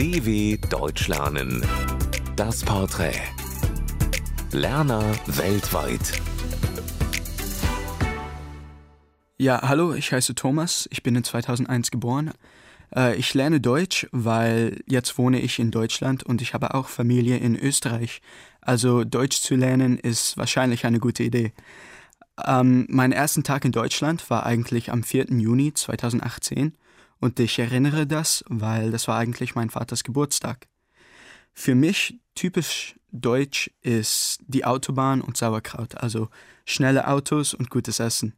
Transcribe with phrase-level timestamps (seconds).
[0.00, 1.62] DW Deutsch lernen.
[2.34, 3.20] Das Porträt.
[4.50, 6.22] Lerner weltweit.
[9.36, 12.30] Ja, hallo, ich heiße Thomas, ich bin in 2001 geboren.
[12.96, 17.36] Äh, Ich lerne Deutsch, weil jetzt wohne ich in Deutschland und ich habe auch Familie
[17.36, 18.22] in Österreich.
[18.62, 21.52] Also Deutsch zu lernen ist wahrscheinlich eine gute Idee.
[22.42, 25.26] Ähm, mein ersten Tag in Deutschland war eigentlich am 4.
[25.26, 26.72] Juni 2018
[27.20, 30.66] und ich erinnere das, weil das war eigentlich mein Vaters Geburtstag.
[31.52, 36.28] Für mich typisch deutsch ist die Autobahn und Sauerkraut, also
[36.64, 38.34] schnelle Autos und gutes Essen.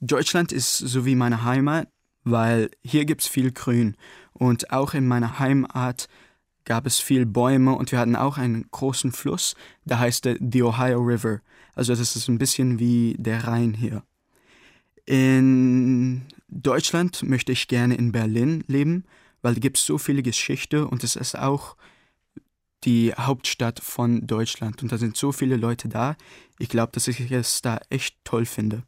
[0.00, 1.88] Deutschland ist so wie meine Heimat,
[2.24, 3.96] weil hier gibt's viel Grün
[4.32, 6.08] und auch in meiner Heimat
[6.64, 9.54] gab es viel Bäume und wir hatten auch einen großen Fluss,
[9.84, 11.40] der heißt the Ohio River.
[11.74, 14.02] Also das ist ein bisschen wie der Rhein hier.
[15.06, 19.04] In Deutschland möchte ich gerne in Berlin leben,
[19.42, 21.76] weil da gibt's so viele Geschichte und es ist auch
[22.84, 26.16] die Hauptstadt von Deutschland und da sind so viele Leute da.
[26.58, 28.82] Ich glaube, dass ich es da echt toll finde.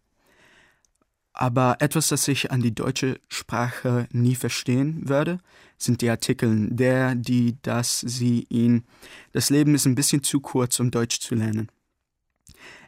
[1.32, 5.38] Aber etwas, das ich an die deutsche Sprache nie verstehen würde,
[5.76, 8.84] sind die Artikel der, die, das, sie, ihn.
[9.32, 11.70] Das Leben ist ein bisschen zu kurz, um Deutsch zu lernen.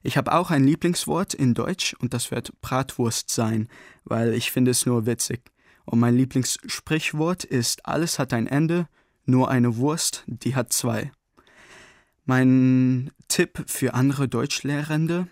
[0.03, 3.69] Ich habe auch ein Lieblingswort in Deutsch und das wird Bratwurst sein,
[4.05, 5.43] weil ich finde es nur witzig.
[5.85, 8.89] Und mein Lieblingssprichwort ist alles hat ein Ende,
[9.25, 11.11] nur eine Wurst, die hat zwei.
[12.25, 15.29] Mein Tipp für andere Deutschlehrende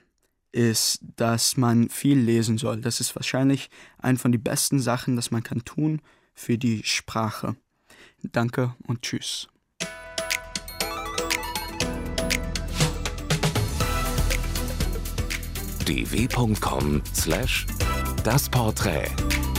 [0.53, 2.81] ist, dass man viel lesen soll.
[2.81, 6.01] Das ist wahrscheinlich eine von den besten Sachen, das man kann tun
[6.35, 7.57] für die Sprache.
[8.23, 9.49] Danke und tschüss.
[15.87, 17.67] dw.com/das
[18.51, 19.56] Porträt